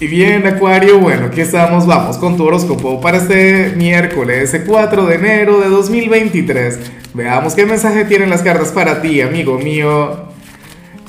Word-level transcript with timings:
Y 0.00 0.06
bien, 0.06 0.46
Acuario, 0.46 1.00
bueno, 1.00 1.26
aquí 1.26 1.40
estamos, 1.40 1.84
vamos 1.84 2.18
con 2.18 2.36
tu 2.36 2.44
horóscopo 2.44 3.00
para 3.00 3.16
este 3.16 3.72
miércoles 3.74 4.56
4 4.64 5.06
de 5.06 5.14
enero 5.16 5.58
de 5.58 5.68
2023. 5.68 6.78
Veamos 7.14 7.56
qué 7.56 7.66
mensaje 7.66 8.04
tienen 8.04 8.30
las 8.30 8.42
cartas 8.42 8.70
para 8.70 9.02
ti, 9.02 9.20
amigo 9.22 9.58
mío. 9.58 10.28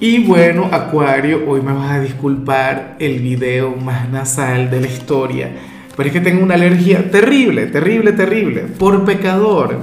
Y 0.00 0.22
bueno, 0.26 0.68
Acuario, 0.70 1.48
hoy 1.48 1.62
me 1.62 1.72
vas 1.72 1.92
a 1.92 2.00
disculpar 2.00 2.96
el 2.98 3.20
video 3.20 3.74
más 3.74 4.10
nasal 4.10 4.70
de 4.70 4.82
la 4.82 4.86
historia, 4.86 5.50
pero 5.96 6.06
es 6.06 6.12
que 6.12 6.20
tengo 6.20 6.42
una 6.42 6.56
alergia 6.56 7.10
terrible, 7.10 7.68
terrible, 7.68 8.12
terrible, 8.12 8.64
por 8.78 9.02
pecador. 9.06 9.78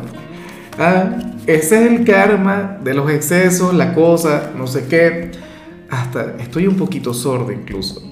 Ah, 0.78 1.18
ese 1.48 1.86
es 1.86 1.92
el 1.92 2.06
karma 2.06 2.78
de 2.84 2.94
los 2.94 3.10
excesos, 3.10 3.74
la 3.74 3.96
cosa, 3.96 4.52
no 4.56 4.68
sé 4.68 4.86
qué. 4.88 5.32
Hasta 5.90 6.36
estoy 6.40 6.68
un 6.68 6.76
poquito 6.78 7.16
sordo 7.16 7.52
incluso. 7.52 8.11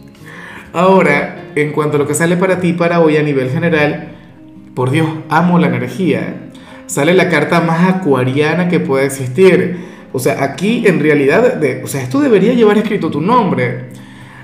Ahora, 0.74 1.46
en 1.56 1.72
cuanto 1.72 1.98
a 1.98 2.00
lo 2.00 2.08
que 2.08 2.14
sale 2.14 2.38
para 2.38 2.60
ti 2.60 2.74
para 2.74 3.00
hoy 3.00 3.18
a 3.18 3.24
nivel 3.24 3.50
general, 3.50 4.10
por 4.76 4.92
Dios, 4.92 5.08
amo 5.30 5.58
la 5.58 5.68
energía. 5.68 6.52
Sale 6.86 7.14
la 7.14 7.30
carta 7.30 7.62
más 7.62 7.90
acuariana 7.90 8.70
que 8.70 8.80
puede 8.80 9.06
existir. 9.06 9.78
O 10.14 10.20
sea, 10.20 10.44
aquí 10.44 10.88
en 10.88 11.00
realidad, 11.00 11.60
o 11.84 11.88
sea, 11.88 12.02
esto 12.02 12.20
debería 12.20 12.54
llevar 12.54 12.78
escrito 12.78 13.10
tu 13.10 13.22
nombre. 13.22 13.90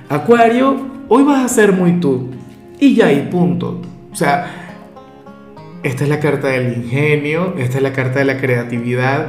Acuario, 0.09 1.05
hoy 1.07 1.23
vas 1.23 1.45
a 1.45 1.47
ser 1.47 1.71
muy 1.71 1.99
tú. 1.99 2.31
Y 2.79 2.95
ya, 2.95 3.11
y 3.11 3.21
punto. 3.31 3.81
O 4.11 4.15
sea, 4.15 4.65
esta 5.83 6.03
es 6.03 6.09
la 6.09 6.19
carta 6.19 6.47
del 6.47 6.73
ingenio, 6.77 7.53
esta 7.57 7.77
es 7.77 7.83
la 7.83 7.93
carta 7.93 8.19
de 8.19 8.25
la 8.25 8.37
creatividad. 8.37 9.27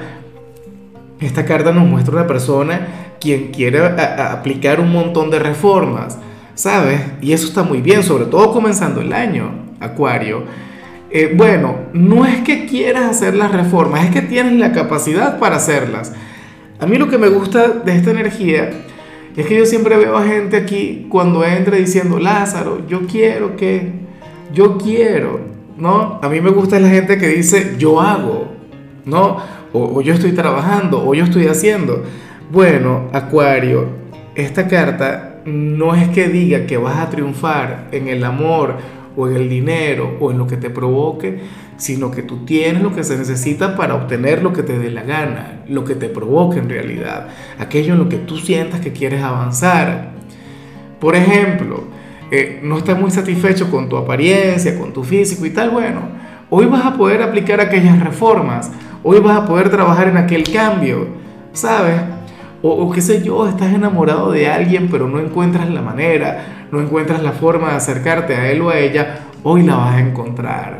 Esta 1.21 1.45
carta 1.45 1.73
nos 1.73 1.87
muestra 1.87 2.15
una 2.15 2.27
persona 2.27 2.89
quien 3.21 3.49
quiere 3.49 3.81
aplicar 3.81 4.81
un 4.81 4.93
montón 4.93 5.31
de 5.31 5.39
reformas 5.39 6.19
¿sabes? 6.57 7.01
Y 7.21 7.33
eso 7.33 7.47
está 7.47 7.63
muy 7.63 7.81
bien, 7.81 8.03
sobre 8.03 8.25
todo 8.25 8.51
comenzando 8.53 9.01
el 9.01 9.13
año, 9.13 9.51
Acuario. 9.79 10.43
Eh, 11.11 11.33
bueno, 11.37 11.77
no 11.93 12.27
es 12.27 12.41
que 12.41 12.67
quieras 12.67 13.05
hacer 13.05 13.37
las 13.37 13.53
reformas, 13.53 14.05
es 14.07 14.11
que 14.11 14.23
tienes 14.23 14.55
la 14.55 14.73
capacidad 14.73 15.39
para 15.39 15.57
hacerlas. 15.57 16.13
A 16.81 16.87
mí 16.87 16.97
lo 16.97 17.09
que 17.09 17.19
me 17.19 17.29
gusta 17.29 17.69
de 17.69 17.95
esta 17.95 18.11
energía 18.11 18.71
es 19.37 19.47
que 19.47 19.57
yo 19.57 19.67
siempre 19.67 19.97
veo 19.97 20.17
a 20.17 20.25
gente 20.25 20.57
aquí 20.57 21.07
cuando 21.11 21.45
entra 21.45 21.77
diciendo, 21.77 22.19
Lázaro, 22.19 22.87
yo 22.89 23.07
quiero 23.07 23.55
que, 23.55 23.93
yo 24.53 24.79
quiero, 24.79 25.41
¿no? 25.77 26.19
A 26.23 26.29
mí 26.29 26.41
me 26.41 26.51
gusta 26.51 26.81
la 26.81 26.89
gente 26.89 27.19
que 27.19 27.29
dice, 27.29 27.77
yo 27.79 28.01
hago, 28.01 28.49
¿no? 29.05 29.37
O, 29.75 29.99
o 29.99 30.01
yo 30.01 30.15
estoy 30.15 30.33
trabajando, 30.33 31.07
o 31.07 31.15
yo 31.15 31.25
estoy 31.25 31.49
haciendo. 31.49 32.03
Bueno, 32.51 33.11
Acuario, 33.13 33.89
esta 34.35 34.67
carta 34.67 35.36
no 35.47 35.95
es 35.95 36.09
que 36.09 36.29
diga 36.29 36.67
que 36.67 36.77
vas 36.77 36.99
a 36.99 37.09
triunfar 37.09 37.89
en 37.93 38.09
el 38.09 38.25
amor 38.25 38.77
o 39.17 39.29
en 39.29 39.37
el 39.37 39.49
dinero 39.49 40.17
o 40.21 40.31
en 40.31 40.39
lo 40.39 40.47
que 40.47 40.57
te 40.57 40.71
provoque, 40.71 41.41
sino 41.77 42.11
que 42.11 42.23
tú 42.23 42.45
tienes 42.45 42.83
lo 42.83 42.95
que 42.95 43.05
se 43.05 43.17
necesita 43.17 43.77
para 43.77 43.95
obtener 43.95 44.43
lo 44.43 44.53
que 44.53 44.63
te 44.63 44.79
dé 44.79 44.91
la 44.91 45.03
gana, 45.03 45.61
lo 45.69 45.85
que 45.85 45.95
te 45.95 46.09
provoque 46.09 46.59
en 46.59 46.69
realidad, 46.69 47.29
aquello 47.59 47.95
en 47.95 48.01
lo 48.01 48.09
que 48.09 48.19
tú 48.19 48.37
sientas 48.37 48.81
que 48.81 48.93
quieres 48.93 49.23
avanzar. 49.23 50.11
Por 51.01 51.15
ejemplo, 51.15 51.85
eh, 52.31 52.61
no 52.63 52.79
estás 52.79 52.99
muy 52.99 53.11
satisfecho 53.11 53.71
con 53.71 53.89
tu 53.89 53.97
apariencia, 53.97 54.79
con 54.79 54.93
tu 54.93 55.05
físico 55.05 55.47
y 55.47 55.51
tal, 55.51 55.71
bueno, 55.71 56.01
hoy 56.51 56.67
vas 56.67 56.85
a 56.85 56.95
poder 56.97 57.23
aplicar 57.23 57.61
aquellas 57.61 58.03
reformas, 58.03 58.71
hoy 59.03 59.21
vas 59.21 59.37
a 59.37 59.47
poder 59.47 59.71
trabajar 59.71 60.09
en 60.09 60.17
aquel 60.17 60.43
cambio, 60.51 61.07
¿sabes? 61.53 62.16
O, 62.69 62.91
qué 62.91 63.01
sé 63.01 63.23
yo, 63.23 63.49
estás 63.49 63.73
enamorado 63.73 64.33
de 64.33 64.49
alguien 64.49 64.89
pero 64.91 65.09
no 65.09 65.21
encuentras 65.21 65.71
la 65.71 65.83
manera, 65.83 66.67
no 66.73 66.81
encuentras 66.81 67.23
la 67.23 67.33
forma 67.33 67.71
de 67.71 67.77
acercarte 67.77 68.35
a 68.35 68.51
él 68.51 68.63
o 68.63 68.71
a 68.71 68.79
ella, 68.79 69.21
hoy 69.43 69.63
la 69.63 69.77
vas 69.77 69.95
a 69.97 70.01
encontrar. 70.01 70.79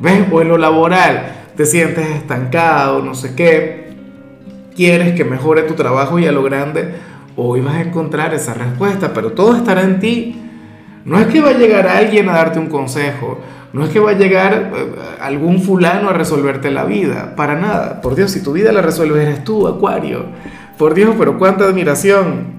¿Ves? 0.00 0.26
O 0.30 0.42
en 0.42 0.48
lo 0.48 0.58
laboral, 0.58 1.22
te 1.56 1.64
sientes 1.64 2.06
estancado, 2.08 3.02
no 3.02 3.14
sé 3.14 3.34
qué, 3.34 3.92
quieres 4.74 5.14
que 5.14 5.24
mejore 5.24 5.62
tu 5.62 5.74
trabajo 5.74 6.18
y 6.18 6.26
a 6.26 6.32
lo 6.32 6.42
grande, 6.42 6.94
hoy 7.36 7.60
vas 7.60 7.76
a 7.76 7.82
encontrar 7.82 8.34
esa 8.34 8.54
respuesta, 8.54 9.12
pero 9.14 9.32
todo 9.32 9.56
estará 9.56 9.82
en 9.82 10.00
ti. 10.00 10.38
No 11.04 11.18
es 11.18 11.26
que 11.26 11.40
va 11.40 11.50
a 11.50 11.54
llegar 11.54 11.86
alguien 11.88 12.28
a 12.28 12.32
darte 12.32 12.58
un 12.58 12.68
consejo, 12.68 13.40
no 13.72 13.84
es 13.84 13.90
que 13.90 14.00
va 14.00 14.10
a 14.10 14.14
llegar 14.14 14.70
eh, 14.74 14.94
algún 15.20 15.60
fulano 15.60 16.10
a 16.10 16.12
resolverte 16.12 16.70
la 16.70 16.84
vida, 16.84 17.34
para 17.34 17.56
nada. 17.56 18.00
Por 18.00 18.14
Dios, 18.14 18.30
si 18.30 18.42
tu 18.42 18.52
vida 18.52 18.70
la 18.70 18.82
resuelves 18.82 19.22
eres 19.22 19.44
tú, 19.44 19.66
Acuario. 19.66 20.26
Por 20.82 20.94
Dios, 20.94 21.14
pero 21.16 21.38
cuánta 21.38 21.62
admiración. 21.66 22.54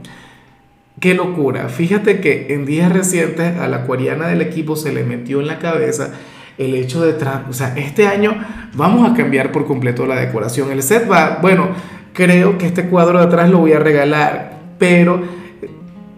Qué 1.01 1.13
locura. 1.13 1.67
Fíjate 1.67 2.21
que 2.21 2.53
en 2.53 2.65
días 2.65 2.89
recientes 2.89 3.57
a 3.57 3.67
la 3.67 3.79
acuariana 3.79 4.29
del 4.29 4.41
equipo 4.41 4.77
se 4.77 4.93
le 4.93 5.03
metió 5.03 5.41
en 5.41 5.47
la 5.47 5.59
cabeza 5.59 6.13
el 6.57 6.73
hecho 6.73 7.03
de, 7.03 7.21
o 7.49 7.51
sea, 7.51 7.73
este 7.75 8.07
año 8.07 8.33
vamos 8.75 9.11
a 9.11 9.13
cambiar 9.13 9.51
por 9.51 9.65
completo 9.65 10.05
la 10.05 10.15
decoración. 10.15 10.71
El 10.71 10.81
set 10.83 11.11
va, 11.11 11.39
bueno, 11.41 11.71
creo 12.13 12.57
que 12.57 12.65
este 12.65 12.87
cuadro 12.87 13.19
de 13.19 13.25
atrás 13.25 13.49
lo 13.49 13.57
voy 13.57 13.73
a 13.73 13.79
regalar, 13.79 14.57
pero 14.79 15.21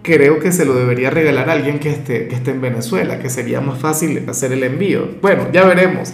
creo 0.03 0.37
que 0.37 0.51
se 0.51 0.63
lo 0.63 0.75
debería 0.75 1.09
regalar 1.09 1.49
a 1.49 1.53
alguien 1.53 1.79
que 1.79 1.89
esté, 1.89 2.27
que 2.27 2.35
esté 2.35 2.51
en 2.51 2.61
Venezuela, 2.61 3.17
que 3.17 3.31
sería 3.31 3.61
más 3.61 3.79
fácil 3.79 4.23
hacer 4.29 4.51
el 4.51 4.61
envío. 4.61 5.09
Bueno, 5.23 5.47
ya 5.51 5.65
veremos. 5.65 6.13